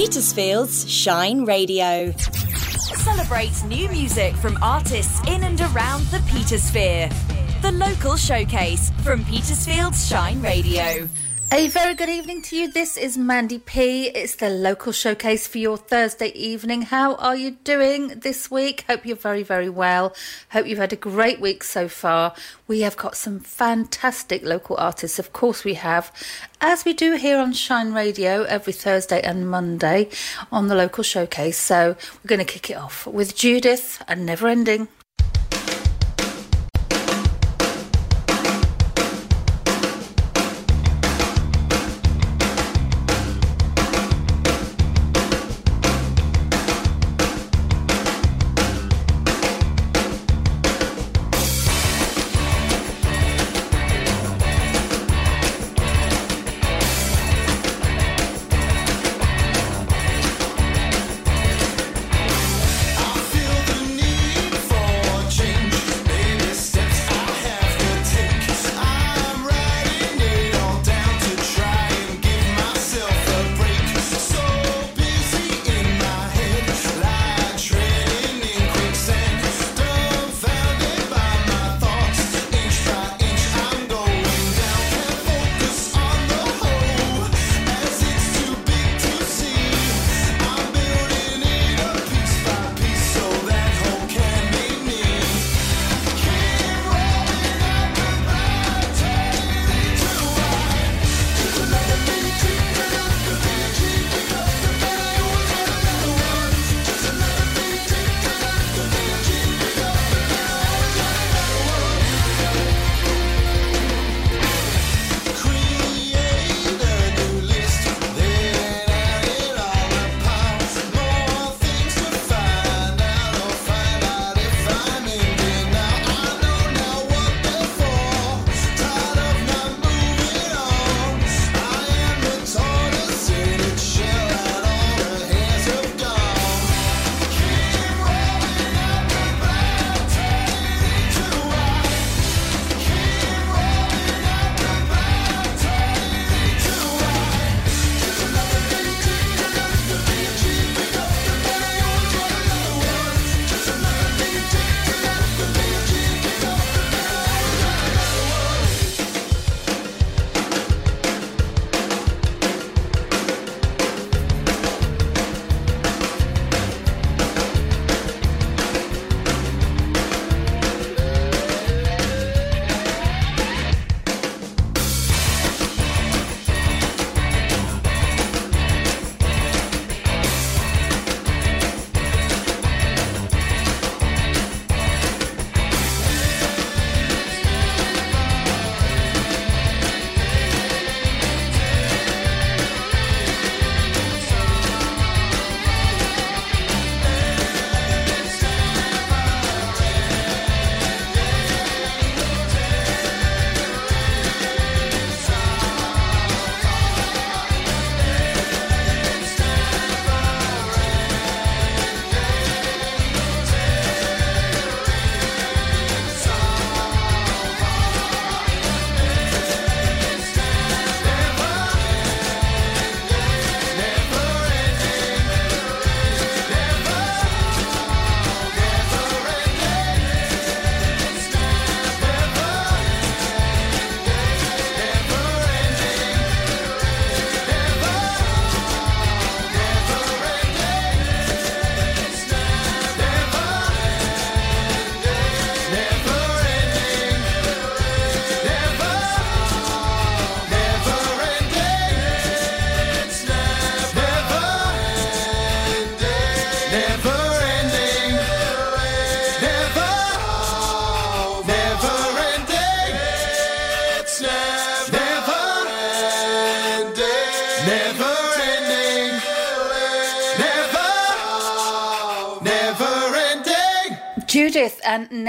[0.00, 2.10] Petersfield's Shine Radio.
[2.16, 7.10] Celebrate new music from artists in and around the Petersphere.
[7.60, 11.06] The local showcase from Petersfield's Shine Radio.
[11.52, 12.70] A very good evening to you.
[12.70, 14.06] This is Mandy P.
[14.06, 16.82] It's the local showcase for your Thursday evening.
[16.82, 18.84] How are you doing this week?
[18.86, 20.14] Hope you're very, very well.
[20.52, 22.34] Hope you've had a great week so far.
[22.68, 26.12] We have got some fantastic local artists, of course, we have,
[26.60, 30.08] as we do here on Shine Radio every Thursday and Monday
[30.52, 31.58] on the local showcase.
[31.58, 34.86] So we're going to kick it off with Judith and Never Ending.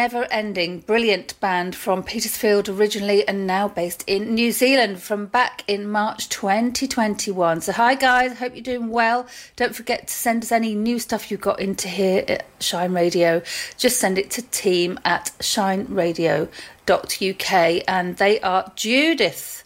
[0.01, 5.63] Never Ending, brilliant band from Petersfield originally and now based in New Zealand from back
[5.67, 7.61] in March 2021.
[7.61, 9.27] So, hi guys, hope you're doing well.
[9.57, 13.43] Don't forget to send us any new stuff you've got into here at Shine Radio.
[13.77, 19.60] Just send it to team at shineradio.uk and they are Judith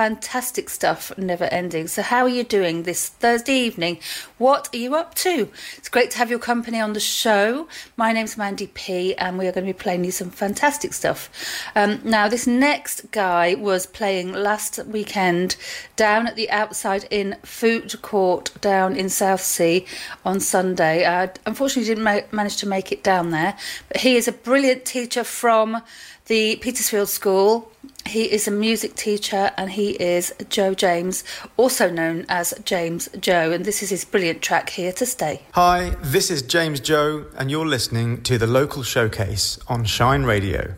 [0.00, 1.86] fantastic stuff, never ending.
[1.86, 3.98] So, how are you doing this Thursday evening?
[4.38, 5.50] What are you up to?
[5.76, 7.68] It's great to have your company on the show.
[7.98, 11.28] My name's Mandy P, and we are going to be playing you some fantastic stuff.
[11.76, 15.56] Um, now, this next guy was playing last weekend
[15.96, 19.84] down at the Outside in Food Court down in Southsea
[20.24, 21.04] on Sunday.
[21.04, 23.54] Uh, unfortunately, didn't ma- manage to make it down there,
[23.88, 25.82] but he is a brilliant teacher from
[26.24, 27.70] the Petersfield School.
[28.06, 31.24] He is a music teacher and he is Joe James,
[31.56, 35.42] also known as James Joe, and this is his brilliant track Here to Stay.
[35.52, 40.74] Hi, this is James Joe, and you're listening to the local showcase on Shine Radio.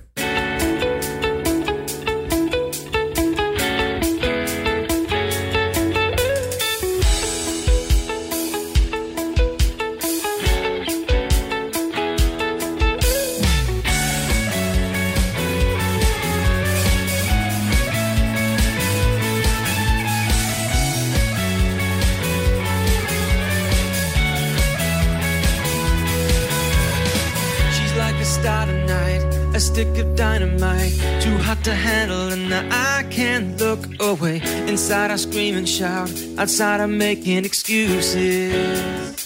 [34.01, 34.41] Away.
[34.69, 39.22] Inside I scream and shout, outside I'm making excuses.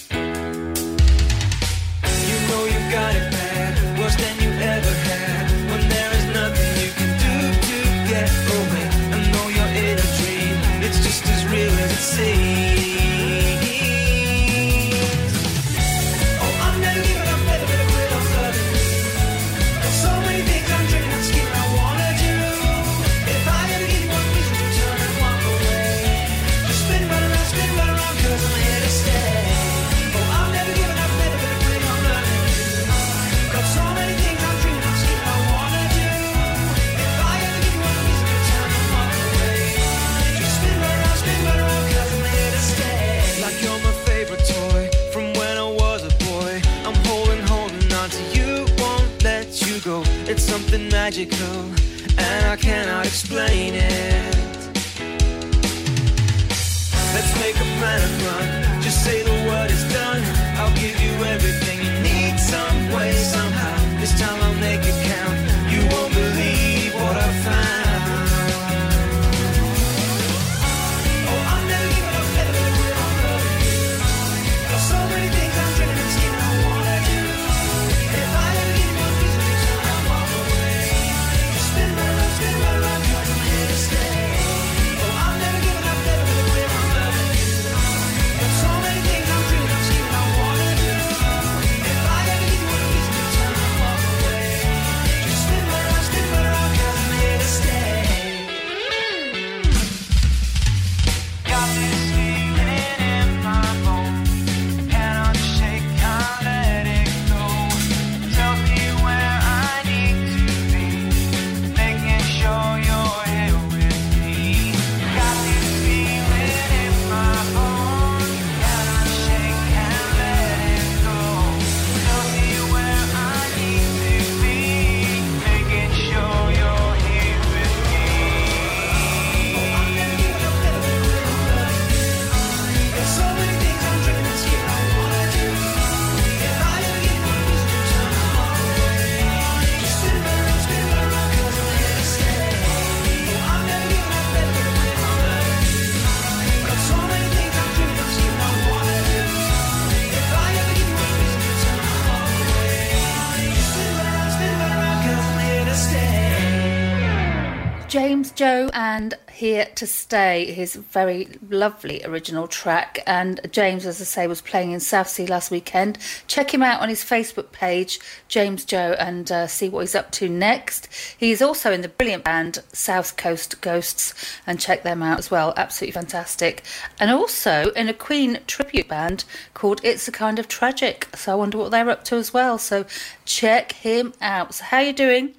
[159.77, 162.99] To Stay, his very lovely original track.
[163.07, 165.97] And James, as I say, was playing in Southsea last weekend.
[166.27, 170.11] Check him out on his Facebook page, James Joe, and uh, see what he's up
[170.11, 170.87] to next.
[171.17, 174.13] He's also in the brilliant band South Coast Ghosts,
[174.45, 175.53] and check them out as well.
[175.55, 176.63] Absolutely fantastic.
[176.99, 181.07] And also in a Queen tribute band called It's a Kind of Tragic.
[181.15, 182.57] So I wonder what they're up to as well.
[182.57, 182.85] So
[183.25, 184.55] check him out.
[184.55, 185.35] So, how are you doing?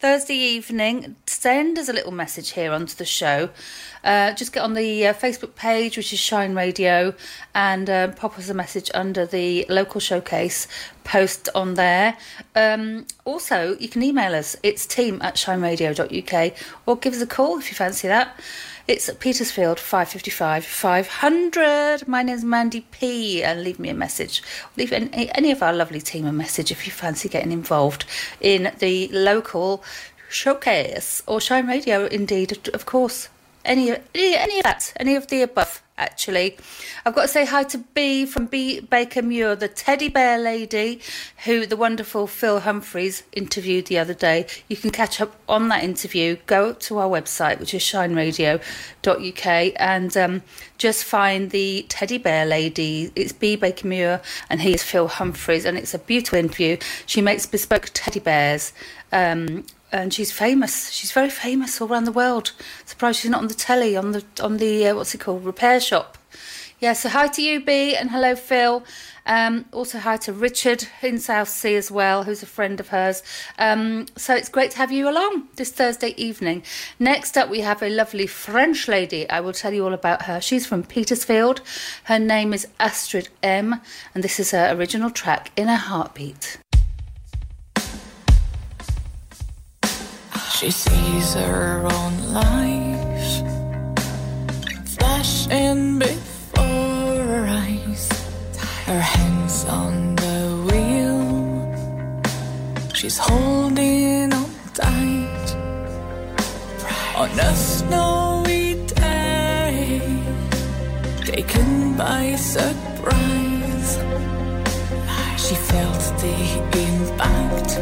[0.00, 3.50] Thursday evening, send us a little message here onto the show.
[4.04, 7.14] Uh, just get on the uh, Facebook page, which is Shine Radio,
[7.52, 10.68] and uh, pop us a message under the local showcase
[11.02, 12.16] post on there.
[12.54, 14.56] Um, also, you can email us.
[14.62, 16.54] It's team at shineradio.uk
[16.86, 18.38] or give us a call if you fancy that.
[18.88, 22.08] It's at Petersfield 555 500.
[22.08, 23.44] My name's Mandy P.
[23.44, 24.42] And leave me a message.
[24.78, 28.06] Leave any, any of our lovely team a message if you fancy getting involved
[28.40, 29.84] in the local
[30.30, 33.28] showcase or Shine Radio, indeed, of course.
[33.64, 36.56] Any, any, any of that, any of the above actually.
[37.04, 41.00] I've got to say hi to B from B Baker Muir, the teddy bear lady
[41.44, 44.46] who the wonderful Phil Humphreys interviewed the other day.
[44.68, 46.36] You can catch up on that interview.
[46.46, 50.42] Go to our website, which is shineradio.uk, and um,
[50.78, 53.10] just find the teddy bear lady.
[53.14, 56.78] It's B Baker Muir, and he is Phil Humphreys, and it's a beautiful interview.
[57.06, 58.72] She makes bespoke teddy bears.
[59.12, 60.90] Um, and she's famous.
[60.90, 62.52] She's very famous all around the world.
[62.84, 65.80] Surprised she's not on the telly on the on the uh, what's it called repair
[65.80, 66.18] shop.
[66.80, 68.84] Yeah, so hi to you, B, and hello, Phil.
[69.26, 73.24] Um, also hi to Richard in Southsea as well, who's a friend of hers.
[73.58, 76.62] Um, so it's great to have you along this Thursday evening.
[77.00, 79.28] Next up, we have a lovely French lady.
[79.28, 80.40] I will tell you all about her.
[80.40, 81.62] She's from Petersfield.
[82.04, 83.80] Her name is Astrid M,
[84.14, 86.58] and this is her original track, In a Heartbeat.
[90.58, 93.42] She sees her own life
[94.86, 98.08] flashing before her eyes,
[98.86, 101.22] her hands on the wheel.
[102.92, 105.54] She's holding on tight
[107.14, 110.02] on a snowy day,
[111.24, 113.90] taken by surprise.
[115.36, 116.34] She felt the
[116.82, 117.78] impact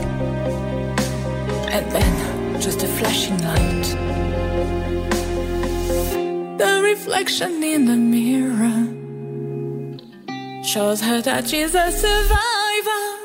[1.76, 2.15] and then
[2.66, 3.86] just a flashing light.
[6.58, 8.88] The reflection in the mirror
[10.64, 13.15] shows her that she's a survivor.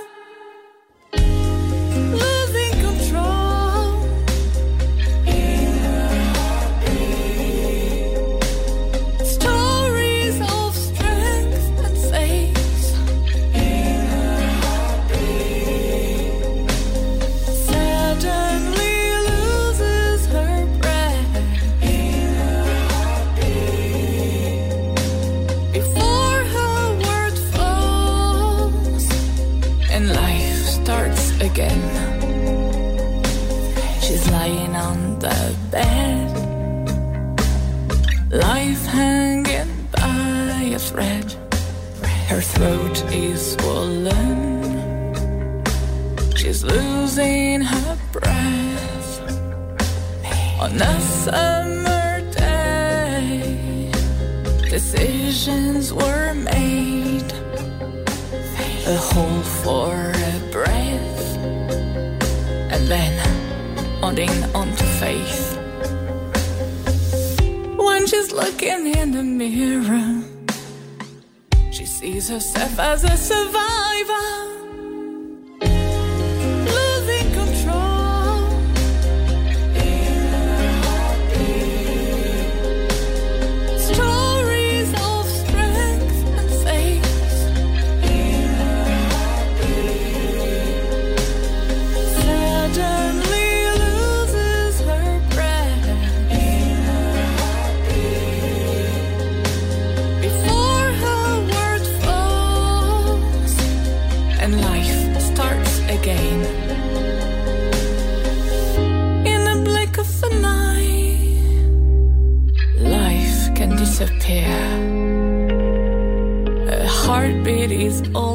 [117.91, 118.30] Is all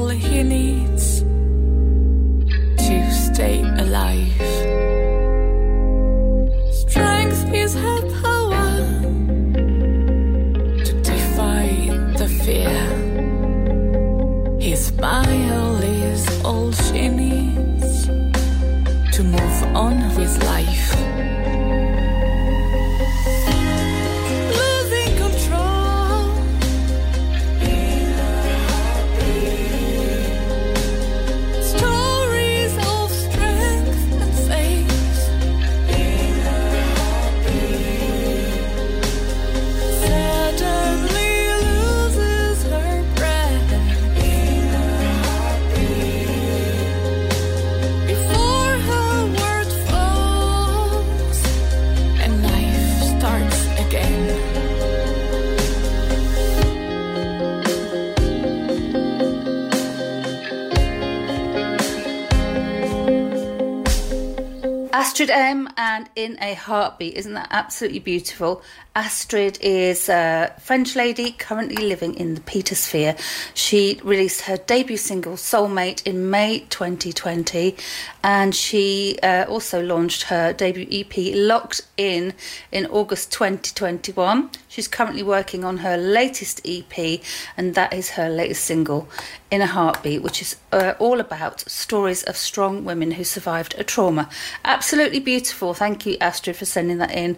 [66.26, 67.14] In a Heartbeat.
[67.14, 68.60] Isn't that absolutely beautiful?
[68.96, 73.14] Astrid is a French lady currently living in the Petersphere.
[73.52, 77.76] She released her debut single Soulmate in May 2020
[78.24, 82.32] and she uh, also launched her debut EP Locked In
[82.72, 84.50] in August 2021.
[84.66, 87.20] She's currently working on her latest EP
[87.56, 89.08] and that is her latest single
[89.50, 93.84] In a Heartbeat, which is uh, all about stories of strong women who survived a
[93.84, 94.30] trauma.
[94.64, 95.74] Absolutely beautiful.
[95.74, 97.36] Thank you, Astrid, for sending that in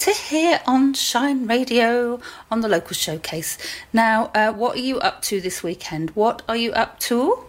[0.00, 3.58] to hear on Shine Radio on the local showcase.
[3.92, 6.10] Now, uh, what are you up to this weekend?
[6.10, 7.44] What are you up to?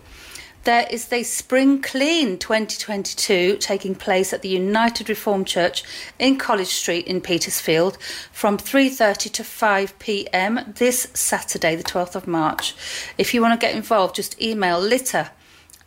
[0.63, 5.83] There is the Spring Clean 2022 taking place at the United Reformed Church
[6.19, 7.97] in College Street in Petersfield
[8.31, 10.73] from 3:30 to 5 p.m.
[10.77, 12.75] this Saturday, the 12th of March.
[13.17, 15.31] If you want to get involved, just email litter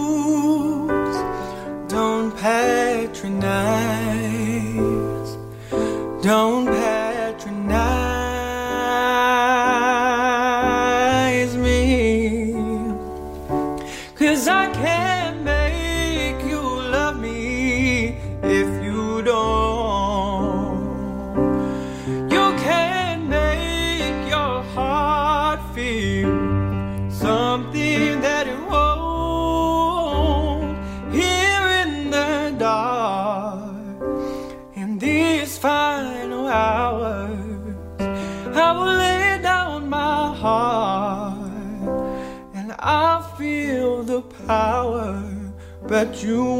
[46.05, 46.52] but you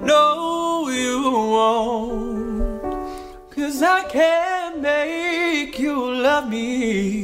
[0.00, 1.22] No, you
[1.54, 2.82] won't.
[3.54, 7.19] Cause I can't make you love me.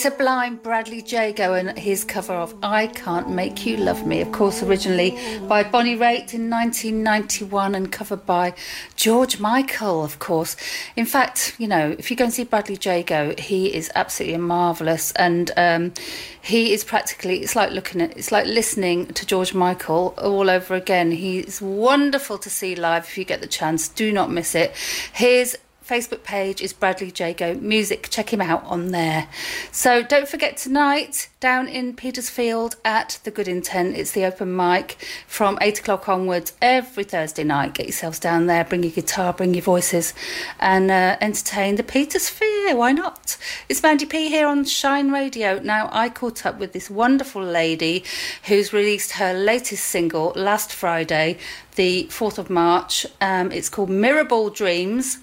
[0.00, 4.62] Sublime Bradley Jago and his cover of I Can't Make You Love Me, of course,
[4.62, 5.10] originally
[5.46, 8.54] by Bonnie Raitt in 1991 and covered by
[8.96, 10.56] George Michael, of course.
[10.96, 15.12] In fact, you know, if you go and see Bradley Jago, he is absolutely marvellous
[15.12, 15.92] and um,
[16.40, 20.74] he is practically, it's like looking at, it's like listening to George Michael all over
[20.74, 21.10] again.
[21.10, 23.86] He's wonderful to see live if you get the chance.
[23.86, 24.74] Do not miss it.
[25.12, 25.58] His
[25.90, 28.06] Facebook page is Bradley Jago Music.
[28.10, 29.26] Check him out on there.
[29.72, 33.96] So don't forget tonight down in Petersfield at the Good Intent.
[33.96, 37.74] It's the open mic from eight o'clock onwards every Thursday night.
[37.74, 40.14] Get yourselves down there, bring your guitar, bring your voices,
[40.60, 42.76] and uh, entertain the Petersphere.
[42.76, 43.36] Why not?
[43.68, 45.58] It's Mandy P here on Shine Radio.
[45.58, 48.04] Now I caught up with this wonderful lady
[48.44, 51.38] who's released her latest single last Friday,
[51.74, 53.06] the 4th of March.
[53.20, 55.18] Um, it's called Mirrorball Dreams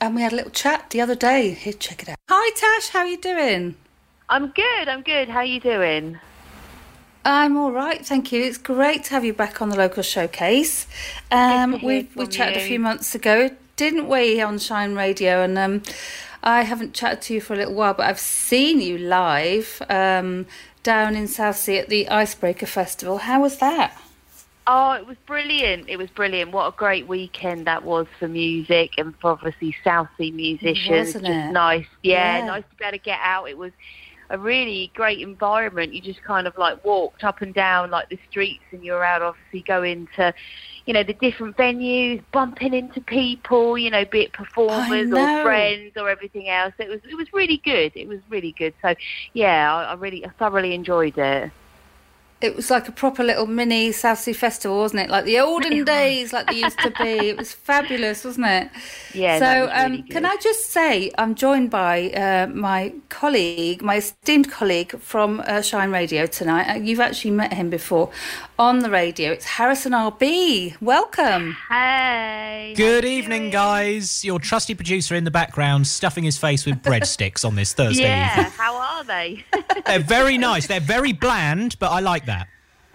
[0.00, 1.50] and we had a little chat the other day.
[1.52, 2.16] Here, check it out.
[2.28, 2.88] Hi, Tash.
[2.88, 3.76] How are you doing?
[4.28, 4.88] I'm good.
[4.88, 5.28] I'm good.
[5.28, 6.18] How are you doing?
[7.24, 8.42] I'm all right, thank you.
[8.42, 10.86] It's great to have you back on the local showcase.
[11.30, 15.42] Um, we we chatted a few months ago, didn't we, on Shine Radio?
[15.42, 15.82] And um,
[16.42, 20.46] I haven't chatted to you for a little while, but I've seen you live um,
[20.82, 23.18] down in Southsea at the Icebreaker Festival.
[23.18, 24.00] How was that?
[24.72, 25.88] Oh, it was brilliant.
[25.88, 26.52] It was brilliant.
[26.52, 30.88] What a great weekend that was for music and for obviously South Sea musicians.
[31.06, 31.52] Wasn't just it?
[31.52, 31.86] nice.
[32.04, 32.46] Yeah, Yeah.
[32.46, 33.48] nice to be able to get out.
[33.50, 33.72] It was
[34.28, 35.92] a really great environment.
[35.92, 39.22] You just kind of like walked up and down like the streets and you're out
[39.22, 40.32] obviously going to,
[40.86, 45.94] you know, the different venues, bumping into people, you know, be it performers or friends
[45.96, 46.74] or everything else.
[46.78, 47.90] It was it was really good.
[47.96, 48.74] It was really good.
[48.82, 48.94] So
[49.32, 51.50] yeah, I, I really I thoroughly enjoyed it.
[52.40, 55.10] It was like a proper little mini Southsea Festival, wasn't it?
[55.10, 57.28] Like the olden days, like they used to be.
[57.28, 58.70] It was fabulous, wasn't it?
[59.12, 60.24] Yeah, So, no, it was um, really can.
[60.24, 65.90] I just say, I'm joined by uh, my colleague, my esteemed colleague from uh, Shine
[65.90, 66.70] Radio tonight.
[66.70, 68.10] Uh, you've actually met him before
[68.58, 69.32] on the radio.
[69.32, 70.80] It's Harrison RB.
[70.80, 71.56] Welcome.
[71.68, 72.72] Hey.
[72.74, 74.24] Good evening, guys.
[74.24, 78.30] Your trusty producer in the background stuffing his face with breadsticks on this Thursday Yeah,
[78.38, 78.52] evening.
[78.56, 79.44] how are they?
[79.84, 80.66] They're very nice.
[80.66, 82.29] They're very bland, but I like that.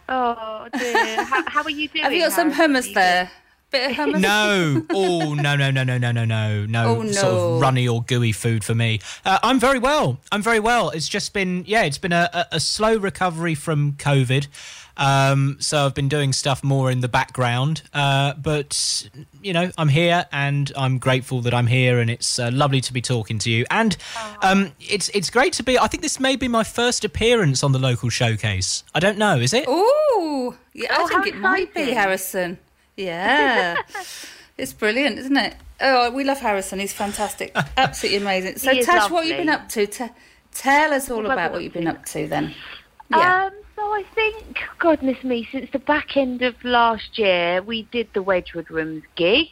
[0.09, 1.23] Oh dear.
[1.23, 2.03] How, how are you doing?
[2.03, 3.29] Have you got some hummus there?
[3.71, 4.19] Bit of hummus?
[4.21, 4.85] No.
[4.91, 6.65] Oh, no, no, no, no, no, no, no.
[6.65, 7.55] No Oh, sort no.
[7.55, 8.99] of runny or gooey food for me.
[9.25, 10.19] Uh, I'm very well.
[10.31, 10.91] I'm very well.
[10.91, 14.47] It's just been, yeah, it's been a, a, a slow recovery from COVID.
[14.97, 17.81] Um, so I've been doing stuff more in the background.
[17.93, 19.09] Uh, but,
[19.41, 22.93] you know, I'm here and I'm grateful that I'm here and it's uh, lovely to
[22.93, 23.65] be talking to you.
[23.69, 23.97] And
[24.41, 27.71] um, it's, it's great to be, I think this may be my first appearance on
[27.71, 28.83] the local showcase.
[28.93, 29.67] I don't know, is it?
[29.67, 31.91] Ooh, yeah, Oh, I think it might be.
[31.91, 32.57] Harrison.
[32.97, 33.75] Yeah,
[34.57, 35.55] it's brilliant, isn't it?
[35.81, 36.79] Oh, we love Harrison.
[36.79, 38.57] He's fantastic, absolutely amazing.
[38.57, 39.45] So, He is Tash, what have you lovely.
[39.45, 39.87] been up to?
[39.87, 40.13] T-
[40.53, 42.53] tell us all What have I about what you've been up to then.
[43.09, 43.45] Yeah.
[43.47, 48.09] Um, so I think, goodness me, since the back end of last year, we did
[48.13, 49.47] the Wedgwood Rooms gig,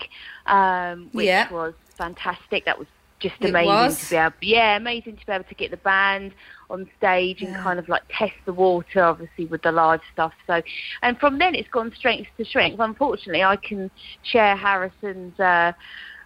[0.45, 1.51] um, which Yeah.
[1.51, 2.65] was fantastic.
[2.65, 2.88] That was
[3.19, 3.99] just amazing was.
[3.99, 6.33] to be able, yeah, amazing to be able to get the band
[6.69, 10.33] on stage and kind of like test the water, obviously with the live stuff.
[10.45, 10.62] So,
[11.01, 12.79] and from then it's gone strength to strength.
[12.79, 13.89] Unfortunately, I can
[14.23, 15.39] share Harrison's.
[15.39, 15.71] Uh,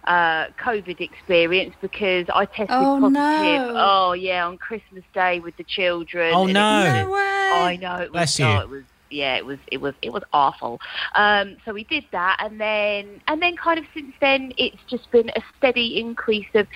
[0.08, 3.12] uh, COVID experience because I tested Oh, positive.
[3.12, 3.74] no.
[3.76, 6.32] Oh yeah, on Christmas Day with the children.
[6.34, 7.04] Oh, and it no.
[7.04, 7.18] no way.
[7.20, 8.12] I know it was.
[8.12, 8.60] Bless oh, you.
[8.60, 8.84] it was.
[9.10, 9.58] Yeah, it was.
[9.70, 9.94] It was.
[10.02, 10.80] It was awful.
[11.14, 15.10] Um, so we did that, and then and then kind of since then, it's just
[15.10, 16.66] been a steady increase of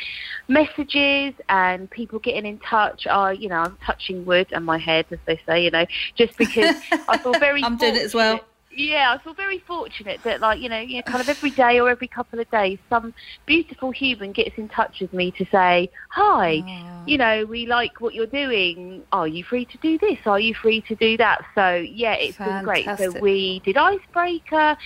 [0.48, 3.06] messages and people getting in touch.
[3.06, 5.64] I, you know, I'm touching wood and my head, as they say.
[5.64, 6.76] You know, just because
[7.08, 7.64] I feel very.
[7.64, 8.40] I'm doing it as well.
[8.74, 11.78] Yeah, I feel very fortunate that, like, you know, you know, kind of every day
[11.78, 13.12] or every couple of days, some
[13.46, 16.64] beautiful human gets in touch with me to say, "Hi,
[17.04, 19.02] you know, we like what you're doing.
[19.12, 20.18] Are you free to do this?
[20.24, 22.86] Are you free to do that?" So yeah, it's been great.
[22.96, 24.76] So we did Icebreaker,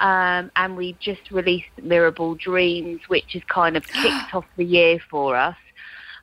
[0.00, 4.98] um, and we just released Mirrorball Dreams, which has kind of kicked off the year
[5.08, 5.56] for us.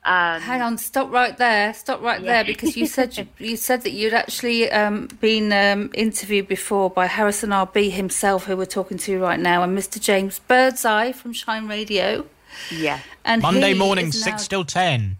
[0.06, 1.72] Um, Hang on, stop right there.
[1.72, 2.32] Stop right Yeah.
[2.32, 6.90] there because you said you, you said that you'd actually um, been um, interviewed before
[6.90, 9.98] by Harrison RB himself, who we're talking to right now, and Mr.
[10.00, 12.26] James Birdseye from Shine Radio.
[12.70, 13.00] Yeah.
[13.24, 15.16] And Monday morning, is 6 now- till 10.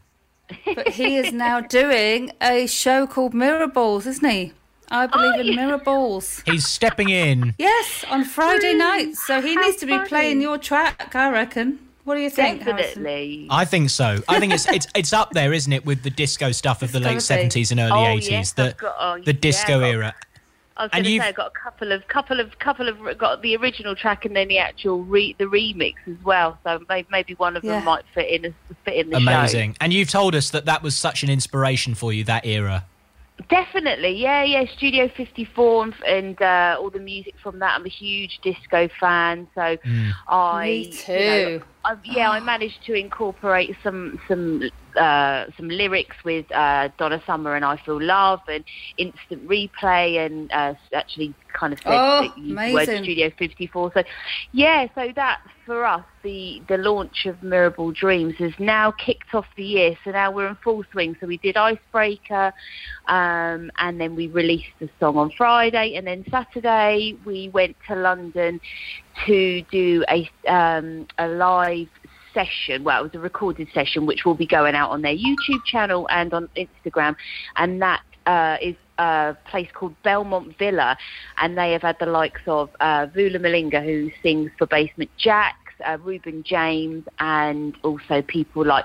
[0.75, 4.53] But he is now doing a show called Mirror Balls, isn't he?
[4.91, 5.57] I believe in yeah.
[5.67, 6.43] Mirror Balls.
[6.45, 7.55] He's stepping in.
[7.59, 9.27] Yes, on Friday nights.
[9.27, 10.09] So he How needs to be funny.
[10.09, 11.79] playing your track, I reckon.
[12.05, 13.03] What do you think, Harrison?
[13.03, 13.47] Definitely.
[13.51, 14.19] I think so.
[14.29, 17.01] I think it's it's it's up there, isn't it, with the disco stuff of the
[17.01, 19.89] late seventies and early Oh, eighties, yes, the got- oh, the disco yeah, I've got-
[19.89, 20.15] era.
[20.77, 22.89] I was And going to you've- say I got a couple of couple of couple
[22.89, 26.59] of got the original track and then the actual re, the remix as well.
[26.65, 27.77] So maybe, maybe one of Yeah.
[27.77, 29.23] them might fit in fit in the show.
[29.31, 29.77] Amazing.
[29.81, 32.85] And you've told us that that was such an inspiration for you, that era.
[33.49, 34.65] Definitely, yeah, yeah.
[34.77, 37.75] Studio 54 and, and uh, all the music from that.
[37.79, 39.77] I'm a huge disco fan, so
[40.29, 40.65] I.
[40.67, 41.15] Me you
[41.59, 42.11] know, too.
[42.11, 44.63] I, yeah, I managed to incorporate some some
[44.97, 48.65] uh, some lyrics with uh, Donna Summer and I Feel Love and
[48.99, 53.03] Instant Replay and uh, actually kind of said Oh, that you the.
[53.03, 53.93] Studio 54.
[53.95, 54.03] So
[54.53, 59.47] yeah, so that for us the the launch of Mirrorball Dreams has now kicked off
[59.57, 59.97] the year.
[60.05, 61.17] So now we're in full swing.
[61.21, 62.53] So we did Icebreaker,
[63.07, 67.95] um, and then we released the song on Friday, and then Saturday we went to
[67.95, 68.61] London
[69.27, 71.89] to do a um, a live
[72.35, 72.85] session.
[72.85, 76.07] Well, it was a recorded session, which will be going out on their YouTube channel
[76.11, 77.17] and on Instagram,
[77.57, 80.97] and that uh, is a place called Belmont Villa,
[81.39, 85.55] and they have had the likes of uh, Vula Malinga, who sings for Basement Jaxx.
[85.87, 88.85] Uh, Reuben James and also people like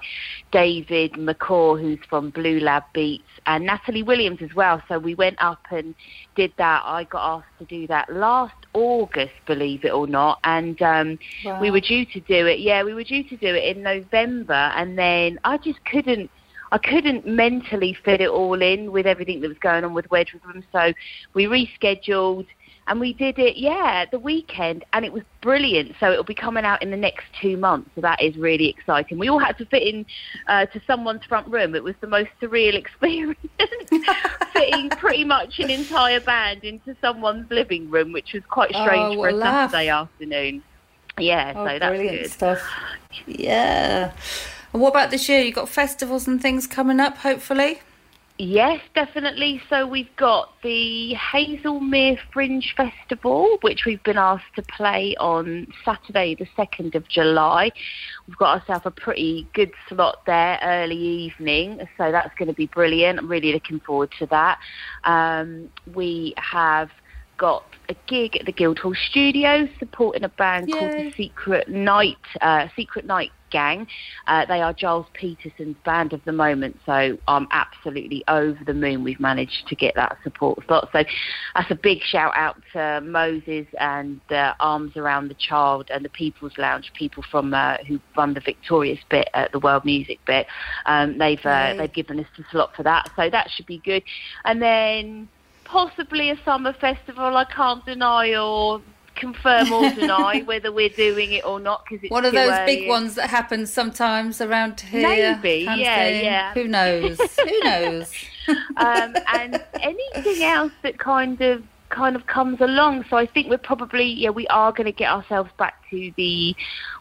[0.51, 4.81] David McCaw, who's from Blue Lab Beats, and Natalie Williams as well.
[4.87, 5.95] So we went up and
[6.35, 6.83] did that.
[6.85, 11.59] I got asked to do that last August, believe it or not, and um, Wow.
[11.61, 12.59] we were due to do it.
[12.59, 16.29] Yeah, we were due to do it in November, and then I just couldn't.
[16.71, 20.43] I couldn't mentally fit it all in with everything that was going on with Wedgwood
[20.45, 20.93] Room, so
[21.33, 22.45] we rescheduled
[22.89, 25.93] and we did it, yeah, the weekend, and it was brilliant.
[25.99, 29.17] So it'll be coming out in the next two months, so that is really exciting.
[29.19, 30.05] We all had to fit in
[30.47, 31.75] uh, to someone's front room.
[31.75, 33.37] It was the most surreal experience,
[34.53, 39.15] fitting pretty much an entire band into someone's living room, which was quite Oh, strange
[39.15, 39.71] for a a laugh.
[39.71, 40.63] Saturday afternoon.
[41.17, 42.31] Yeah, Oh, so that's brilliant good.
[42.31, 42.59] stuff.
[43.27, 44.11] Yeah.
[44.73, 45.41] And what about this year?
[45.41, 47.81] You got festivals and things coming up, hopefully.
[48.41, 49.61] Yes, definitely.
[49.69, 56.35] So we've got the Haslemere Fringe Festival, which we've been asked to play on Saturday,
[56.35, 57.69] the 2nd of July.
[58.27, 62.67] We've got ourselves a pretty good slot there early evening, so that's going to be
[62.67, 63.19] brilliant.
[63.19, 64.59] I'm really looking forward to that.
[65.03, 66.91] Um, we have
[67.37, 72.67] got a gig at the Guildhall Studios supporting a band called the Secret Night, uh,
[72.73, 73.87] Secret Night Gang.
[74.27, 79.03] Uh, they are Gilles Peterson's band of the moment, so I'm absolutely over the moon.
[79.03, 81.03] We've managed to get that support slot, so
[81.55, 86.09] that's a big shout out to Moses and uh, Arms Around the Child and the
[86.09, 90.47] People's Lounge, people from uh, who run the Victorious bit at the World Music bit.
[90.85, 94.03] Um, they've uh, they've given us the slot for that, so that should be good.
[94.45, 95.29] And then
[95.69, 97.37] possibly a summer festival.
[97.37, 98.81] I can't deny or
[99.15, 102.75] confirm or deny whether we're doing it or not because it's One of those early.
[102.77, 105.01] big ones that happens sometimes around here.
[105.41, 106.23] Maybe, yeah, thing.
[106.25, 106.53] yeah.
[106.53, 107.17] Who knows?
[107.19, 108.11] Who knows?
[108.77, 113.03] um, and anything else that kind of kind of comes along.
[113.09, 116.55] So I think we're probably yeah we are going to get ourselves back to the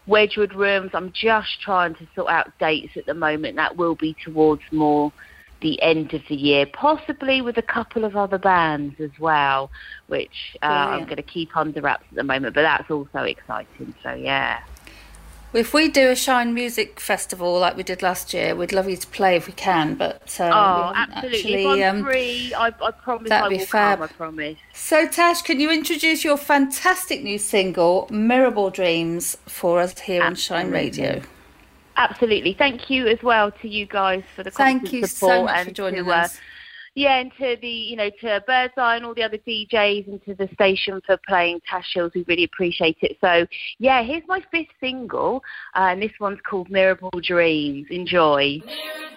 [0.07, 0.91] Wedgwood rooms.
[0.93, 3.55] I'm just trying to sort out dates at the moment.
[3.55, 5.11] That will be towards more
[5.61, 9.69] the end of the year, possibly with a couple of other bands as well,
[10.07, 12.55] which uh, I'm going to keep under wraps at the moment.
[12.55, 13.93] But that's also exciting.
[14.03, 14.61] So yeah.
[15.53, 18.97] if we do a Shine Music Festival like we did last year, we'd love you
[18.97, 19.95] to play if we can.
[19.95, 21.65] But we Oh, absolutely.
[21.65, 23.99] Actually, um, free, I, I promise that'd I be will fab.
[23.99, 24.03] come.
[24.03, 24.57] I promise.
[24.73, 30.35] So, Tash, can you introduce your fantastic new single, Mirrorball Dreams, for us here on
[30.35, 31.21] Shine Radio?
[31.99, 32.53] Absolutely.
[32.53, 35.57] Thank you as well to you guys for the Thank constant you so support much
[35.57, 36.39] and for joining to, uh, us.
[36.95, 40.33] Yeah, and to the you know to Birdseye and all the other DJs and to
[40.33, 43.17] the station for playing Tash Hills, we really appreciate it.
[43.21, 43.45] So
[43.79, 45.43] yeah, here's my fifth single,
[45.75, 47.87] uh, and this one's called Mirrorball Dreams.
[47.89, 48.61] Enjoy.
[48.65, 49.09] Here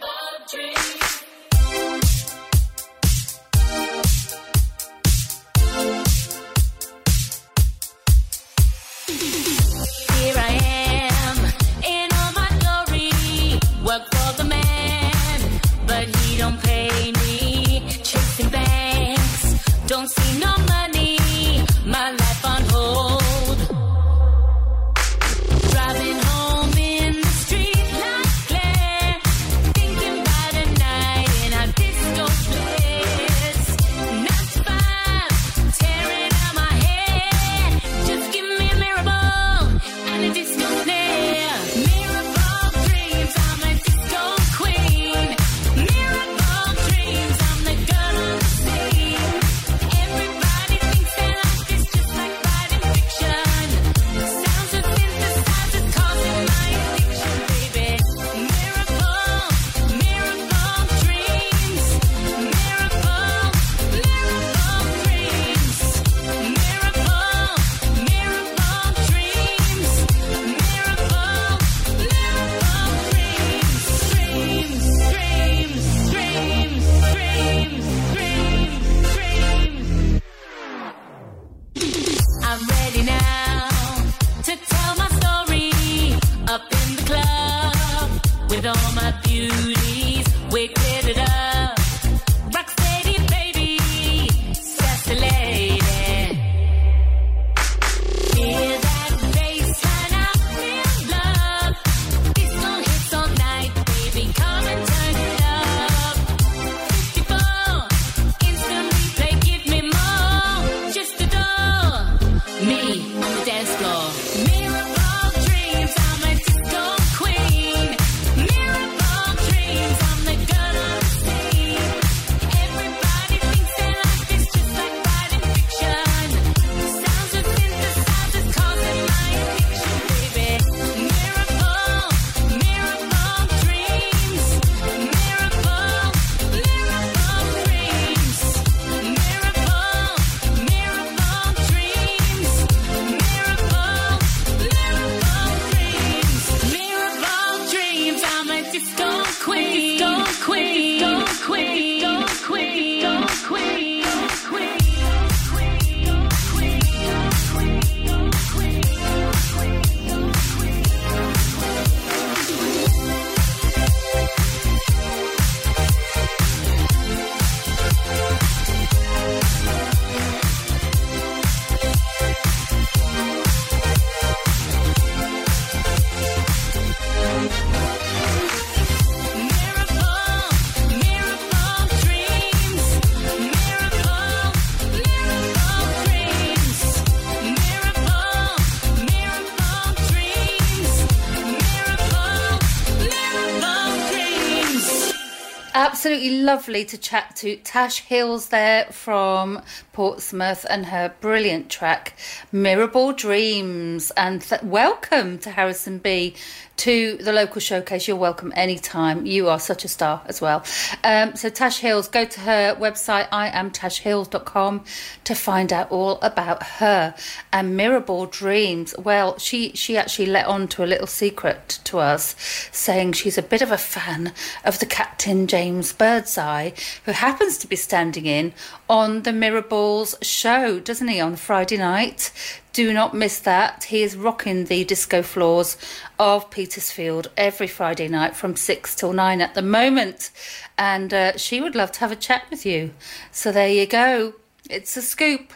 [196.43, 202.17] lovely to chat to Tash Hills there from Portsmouth and her brilliant track
[202.53, 204.11] Mirrorball Dreams.
[204.17, 206.35] And th- welcome to Harrison B
[206.79, 208.09] to the local showcase.
[208.09, 209.27] You're welcome anytime.
[209.27, 210.65] You are such a star as well.
[211.05, 214.85] Um, so Tash Hills, go to her website, iamtashhills.com
[215.25, 217.15] to find out all about her.
[217.53, 222.35] And Mirrorball Dreams, well, she, she actually let on to a little secret to us,
[222.73, 224.33] saying she's a bit of a fan
[224.65, 226.71] of the Captain James Birdseye,
[227.05, 228.53] who happens to be standing in
[228.89, 232.33] on the Mirrorballs show, doesn't he, on Friday night?
[232.73, 233.85] Do not miss that.
[233.85, 235.77] He is rocking the disco floors
[236.19, 240.31] of Petersfield every Friday night from 6 till 9 at the moment.
[240.79, 242.95] And uh, she would love to have a chat with you.
[243.31, 244.35] So there you go.
[244.73, 245.53] It's a scoop.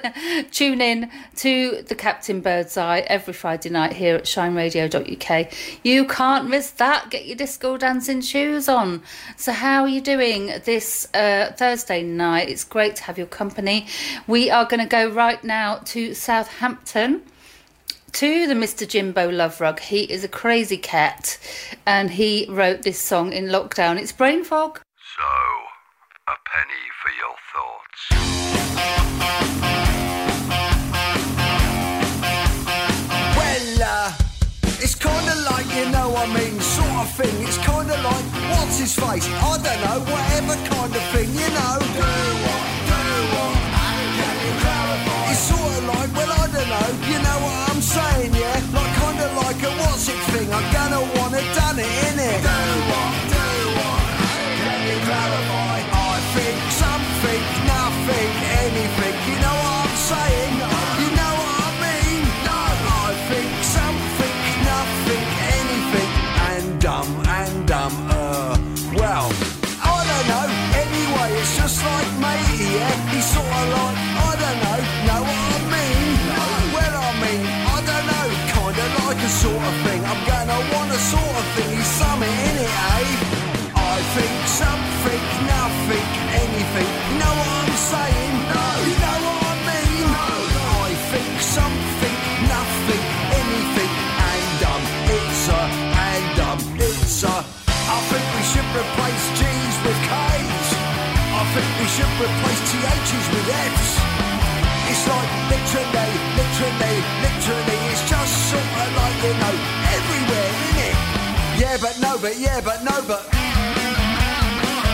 [0.52, 5.52] Tune in to the Captain Birdseye every Friday night here at shineradio.uk.
[5.82, 7.10] You can't miss that.
[7.10, 9.02] Get your disco dancing shoes on.
[9.36, 12.48] So, how are you doing this uh, Thursday night?
[12.48, 13.86] It's great to have your company.
[14.26, 17.22] We are going to go right now to Southampton
[18.12, 18.88] to the Mr.
[18.88, 19.80] Jimbo Love Rug.
[19.80, 21.38] He is a crazy cat
[21.86, 23.98] and he wrote this song in lockdown.
[23.98, 24.80] It's Brain Fog.
[25.16, 25.26] So,
[26.28, 28.39] a penny for your thoughts.
[33.38, 34.12] Well, uh,
[34.80, 37.34] it's kinda like, you know I mean, sort of thing.
[37.46, 39.26] It's kinda like, what's his face?
[39.28, 41.76] I don't know, whatever kind of thing, you know.
[41.96, 42.08] Do
[42.44, 43.00] what, do
[43.34, 43.54] what,
[43.88, 45.30] and can you clarify?
[45.32, 48.60] It's sort of like, well, I don't know, you know what I'm saying, yeah?
[48.76, 52.40] Like, kinda like a what's it thing, I'm gonna wanna done it, innit?
[52.44, 52.89] Do
[101.78, 103.90] we should replace TH's with F's.
[104.90, 107.78] It's like literally, literally, literally.
[107.92, 109.54] It's just sort of like you know
[109.96, 110.96] everywhere, innit?
[111.60, 113.22] Yeah, but no, but yeah, but no, but.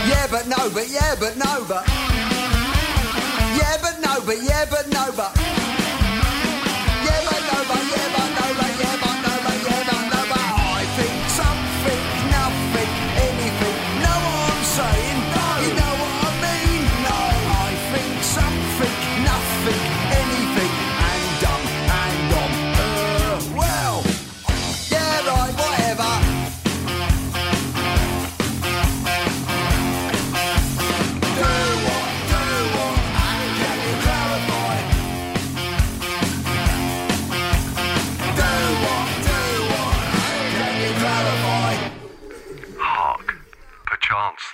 [0.07, 1.83] Yeah, but no, but yeah, but no, but.
[3.57, 5.33] Yeah, but no, but yeah, but no, but.
[7.07, 8.86] Yeah, but no, but yeah, but no, but yeah,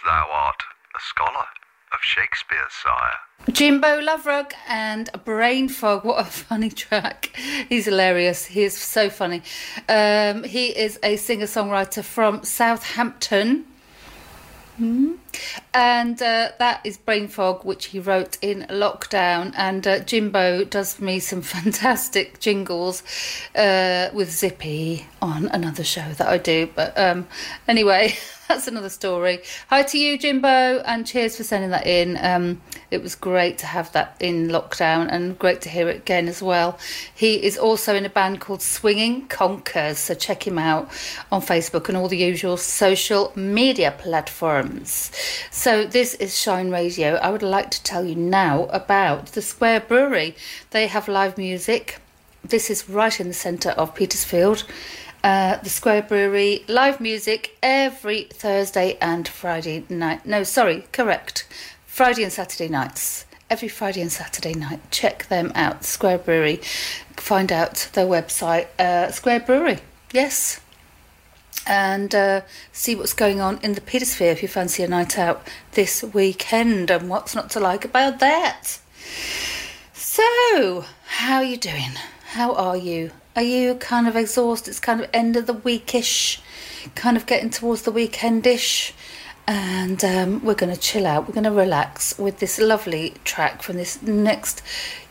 [0.06, 0.64] thou art
[0.96, 1.46] a scholar
[1.94, 3.20] of Shakespeare, sire.
[3.52, 6.06] Jimbo Loverug and Brain Fog.
[6.06, 7.36] What a funny track.
[7.70, 8.46] He's hilarious.
[8.46, 9.42] He is so funny.
[9.90, 13.66] Um, he is a singer songwriter from Southampton.
[14.78, 15.14] Hmm.
[15.74, 19.54] And uh, that is Brain Fog, which he wrote in lockdown.
[19.56, 23.04] And uh, Jimbo does me some fantastic jingles
[23.56, 26.70] uh, with Zippy on another show that I do.
[26.74, 27.28] But um,
[27.68, 28.16] anyway,
[28.48, 29.42] that's another story.
[29.70, 32.18] Hi to you, Jimbo, and cheers for sending that in.
[32.22, 32.62] Um,
[32.94, 36.44] it was great to have that in lockdown and great to hear it again as
[36.44, 36.78] well.
[37.14, 40.90] He is also in a band called Swinging Conkers, so check him out
[41.32, 45.12] on Facebook and all the usual social media platforms.
[45.50, 47.16] So, this is Shine Radio.
[47.16, 50.36] I would like to tell you now about the Square Brewery.
[50.70, 52.00] They have live music.
[52.44, 54.66] This is right in the centre of Petersfield.
[55.24, 60.26] Uh, the Square Brewery live music every Thursday and Friday night.
[60.26, 61.48] No, sorry, correct.
[61.94, 63.24] Friday and Saturday nights.
[63.52, 64.80] Every Friday and Saturday night.
[64.90, 65.84] Check them out.
[65.84, 66.56] Square Brewery.
[67.18, 68.66] Find out their website.
[68.80, 69.78] Uh, Square Brewery.
[70.12, 70.60] Yes.
[71.68, 72.42] And uh,
[72.72, 76.90] see what's going on in the Petersphere if you fancy a night out this weekend
[76.90, 78.80] and what's not to like about that.
[79.94, 81.92] So, how are you doing?
[82.30, 83.12] How are you?
[83.36, 84.72] Are you kind of exhausted?
[84.72, 86.40] It's kind of end of the weekish,
[86.96, 88.94] kind of getting towards the weekendish.
[89.46, 91.28] And um, we're going to chill out.
[91.28, 94.62] We're going to relax with this lovely track from this next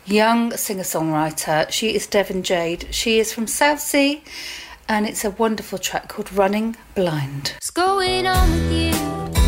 [0.05, 1.69] young singer songwriter.
[1.71, 2.87] She is Devin Jade.
[2.91, 4.21] She is from Southsea,
[4.89, 7.53] and it's a wonderful track called Running Blind.
[7.57, 8.71] What's going on with
[9.37, 9.42] you?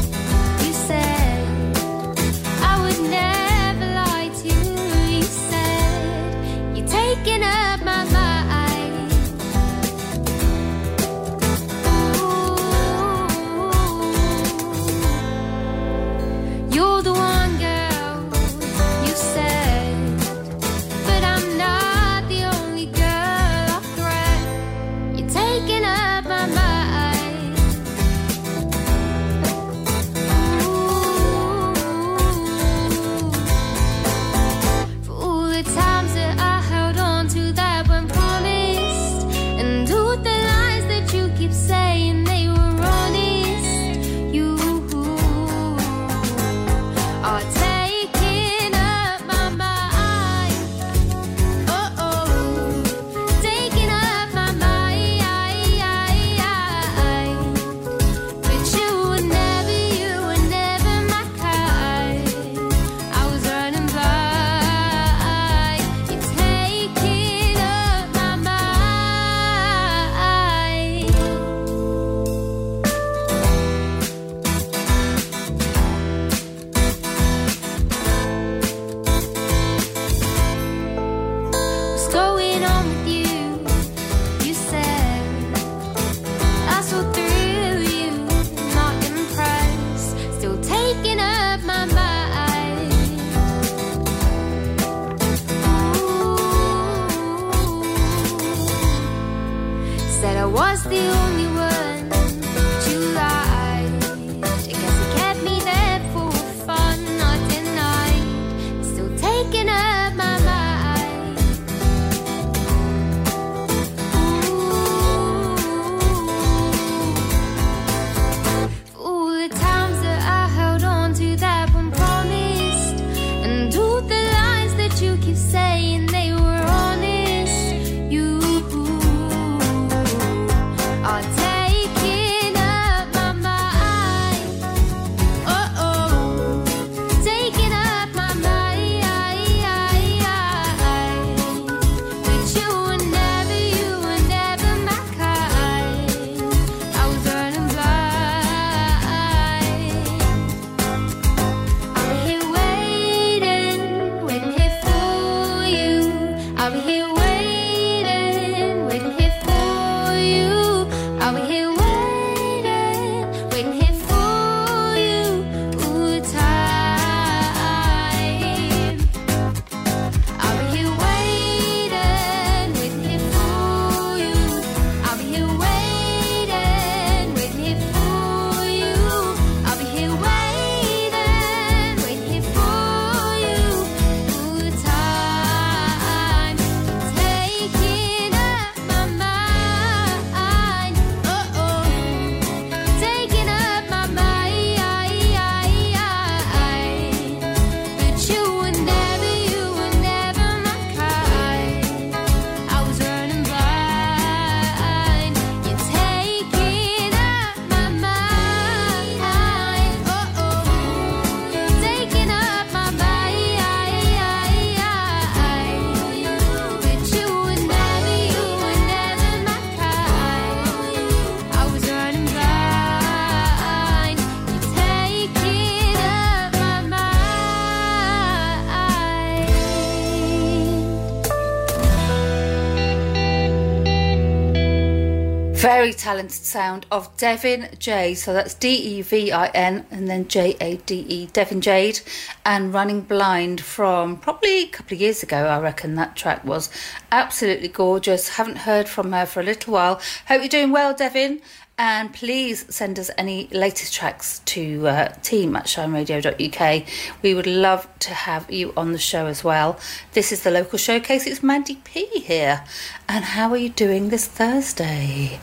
[236.05, 238.15] Talented sound of Devin Jade.
[238.19, 241.99] So that's D E V I N and then J A D E, Devin Jade,
[242.45, 246.69] and Running Blind from probably a couple of years ago, I reckon that track was.
[247.11, 248.29] Absolutely gorgeous.
[248.37, 249.99] Haven't heard from her for a little while.
[250.27, 251.41] Hope you're doing well, Devin.
[251.77, 256.83] And please send us any latest tracks to uh, team at shineradio.uk.
[257.21, 259.77] We would love to have you on the show as well.
[260.13, 261.25] This is the local showcase.
[261.25, 262.63] It's Mandy P here.
[263.09, 265.39] And how are you doing this Thursday?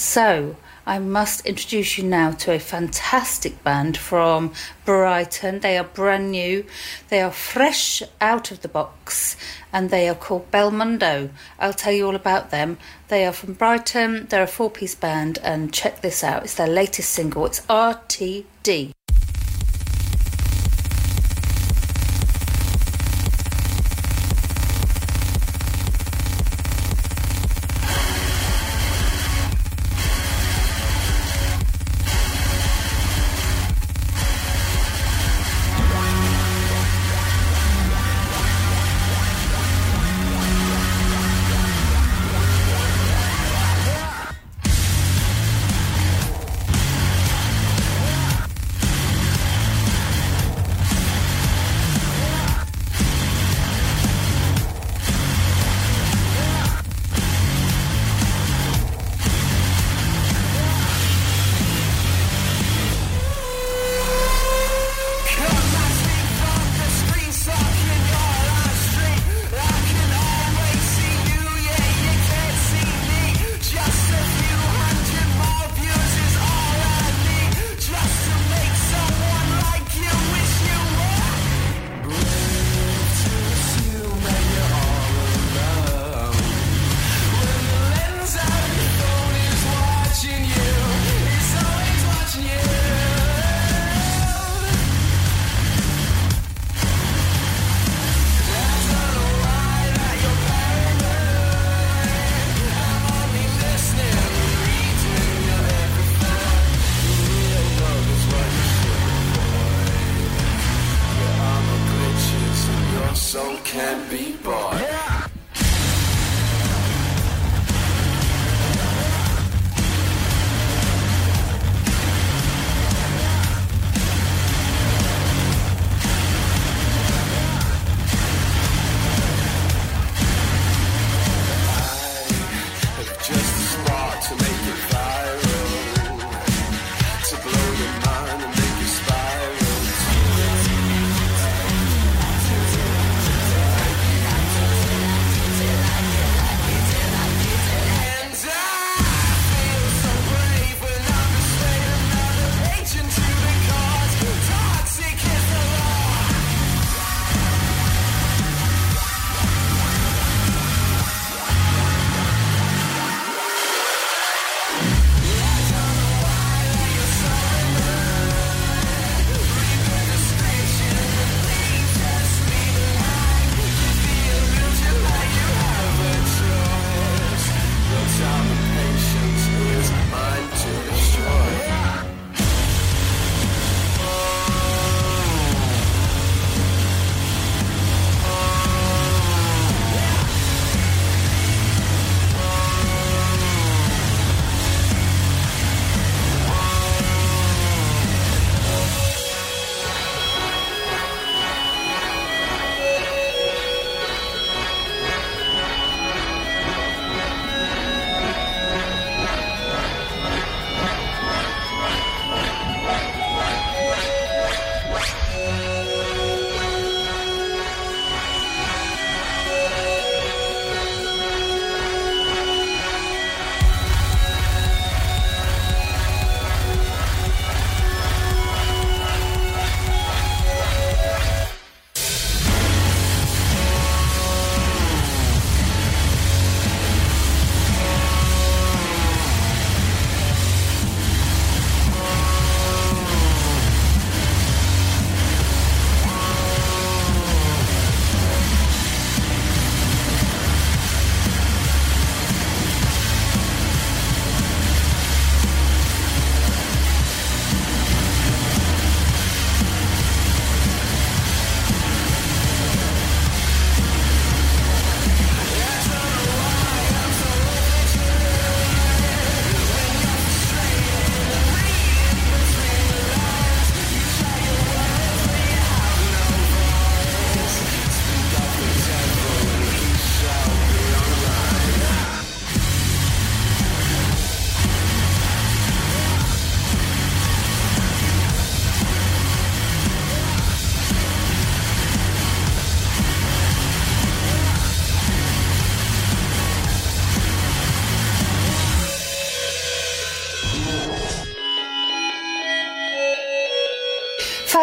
[0.00, 4.54] So, I must introduce you now to a fantastic band from
[4.86, 5.60] Brighton.
[5.60, 6.64] They are brand new,
[7.10, 9.36] they are fresh out of the box,
[9.74, 11.28] and they are called Belmondo.
[11.58, 12.78] I'll tell you all about them.
[13.08, 16.66] They are from Brighton, they're a four piece band, and check this out it's their
[16.66, 17.44] latest single.
[17.44, 18.92] It's RTT.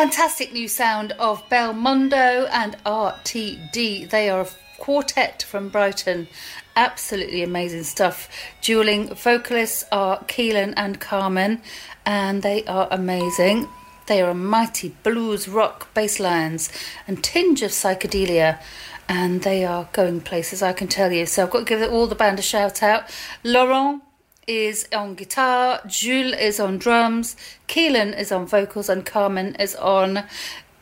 [0.07, 4.09] Fantastic new sound of Belmondo and RTD.
[4.09, 4.47] They are a
[4.77, 6.29] quartet from Brighton.
[6.77, 8.29] Absolutely amazing stuff.
[8.61, 11.61] Dueling vocalists are Keelan and Carmen,
[12.05, 13.67] and they are amazing.
[14.05, 16.69] They are a mighty blues rock bass lines
[17.05, 18.61] and tinge of psychedelia,
[19.09, 21.25] and they are going places, I can tell you.
[21.25, 23.09] So I've got to give all the band a shout out.
[23.43, 24.01] Laurent
[24.47, 27.35] is on guitar, Jules is on drums,
[27.67, 30.23] Keelan is on vocals, and Carmen is on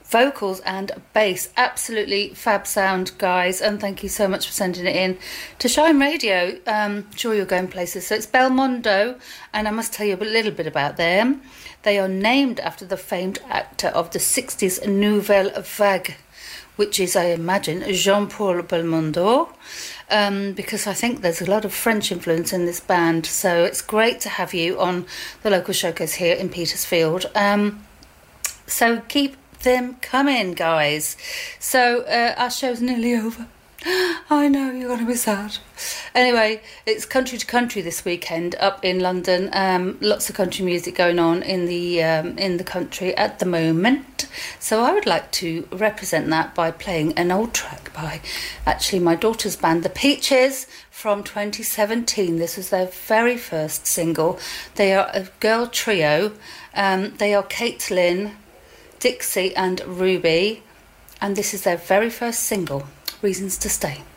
[0.03, 1.49] vocals and bass.
[1.57, 5.17] Absolutely fab sound, guys, and thank you so much for sending it in
[5.59, 6.57] to Shine Radio.
[6.67, 8.07] Um, sure, you're going places.
[8.07, 9.19] So it's Belmondo,
[9.51, 11.41] and I must tell you a little bit about them.
[11.83, 16.15] They are named after the famed actor of the 60s Nouvelle Vague,
[16.75, 19.49] which is, I imagine, Jean Paul Belmondo.
[20.09, 23.81] Um, because I think there's a lot of French influence in this band, so it's
[23.81, 25.07] great to have you on
[25.41, 27.25] the local showcase here in Petersfield.
[27.33, 27.83] Um,
[28.67, 31.17] so keep them coming, guys.
[31.59, 33.47] So uh, our show's nearly over.
[34.31, 35.57] I know you're going to be sad.
[36.15, 39.51] Anyway, it's country to country this weekend up in London.
[39.53, 43.45] Um, lots of country music going on in the um, in the country at the
[43.45, 44.25] moment.
[44.59, 48.21] So I would like to represent that by playing an old track by
[48.65, 52.37] actually my daughter's band, The Peaches, from 2017.
[52.39, 54.39] This was their very first single.
[54.75, 56.31] They are a girl trio.
[56.73, 58.31] Um, they are Caitlin,
[58.99, 60.63] Dixie, and Ruby,
[61.21, 62.87] and this is their very first single,
[63.21, 64.14] Reasons to Stay.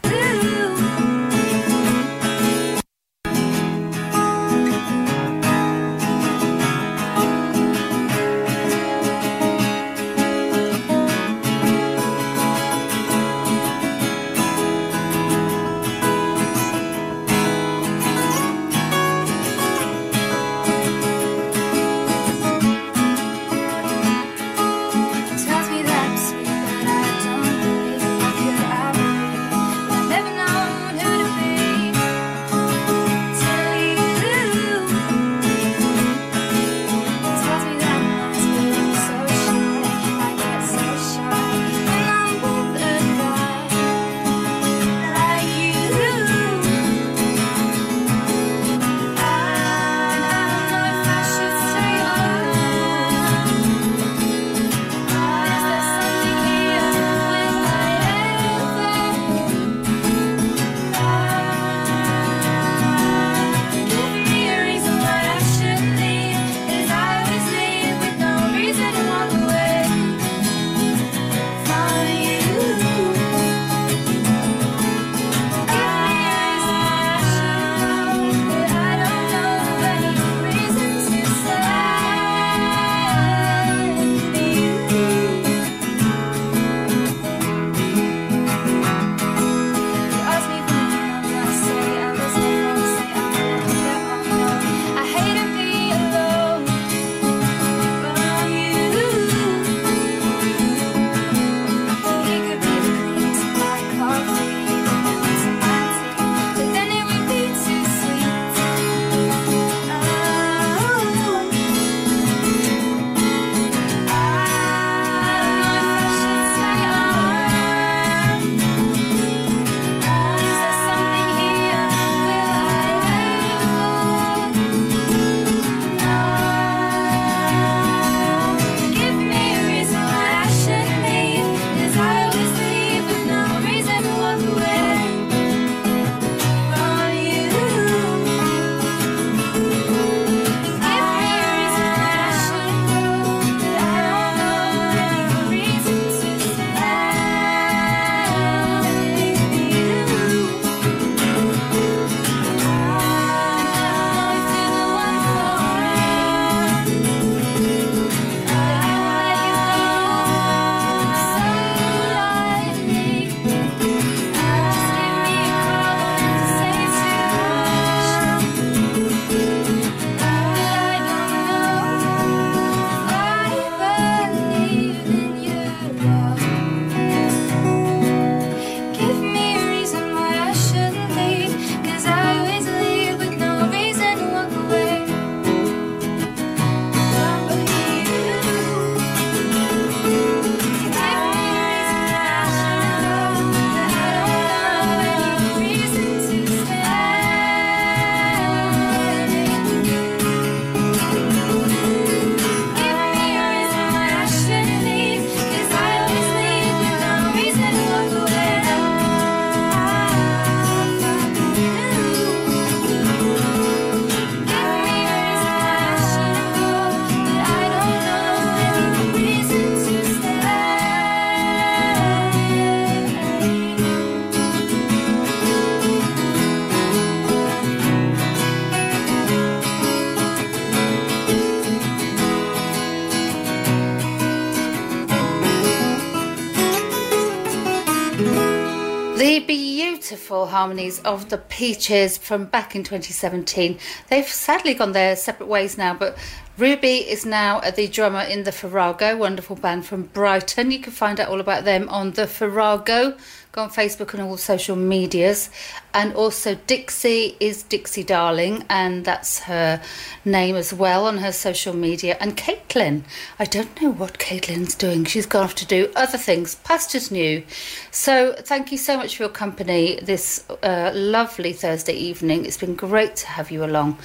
[240.39, 243.77] Beautiful harmonies of the Peaches from back in 2017.
[244.09, 246.17] They've sadly gone their separate ways now, but
[246.57, 250.71] Ruby is now the drummer in the Farrago, wonderful band from Brighton.
[250.71, 253.17] You can find out all about them on the Farrago.
[253.51, 255.49] Go on Facebook and all social medias.
[255.95, 259.83] And also Dixie is Dixie Darling, and that's her
[260.25, 262.17] name as well on her social media.
[262.21, 263.05] And Caitlin,
[263.39, 265.07] I don't know what Caitlin's doing.
[265.07, 266.57] She's gone off to do other things.
[266.57, 267.43] Pastor's new.
[267.91, 272.45] So thank you so much for your company this uh, lovely Thursday evening.
[272.45, 273.99] It's been great to have you along.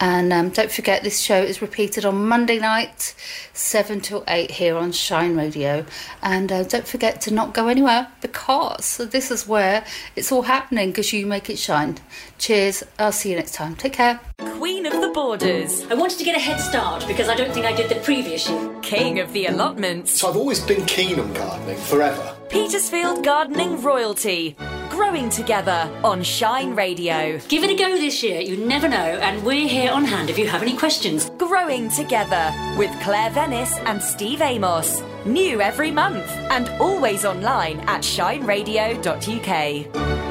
[0.00, 3.14] And um, don't forget, this show is repeated on Monday night,
[3.52, 5.84] 7 till 8 here on Shine Radio.
[6.22, 9.84] And uh, don't forget to not go anywhere because this is where
[10.14, 11.98] it's all happening because you make it shine.
[12.38, 12.84] Cheers.
[12.98, 13.74] I'll see you next time.
[13.74, 14.20] Take care.
[14.38, 15.84] Queen of the Borders.
[15.90, 18.48] I wanted to get a head start because I don't think I did the previous
[18.48, 18.72] year.
[18.82, 20.12] King of the allotments.
[20.12, 22.36] So I've always been keen on gardening, forever.
[22.48, 24.54] Petersfield Gardening Royalty.
[24.90, 27.40] Growing together on Shine Radio.
[27.48, 30.38] Give it a go this year, you never know, and we're here on hand if
[30.38, 31.30] you have any questions.
[31.30, 35.02] Growing Together with Claire Venice and Steve Amos.
[35.26, 40.27] New every month and always online at shineradio.uk.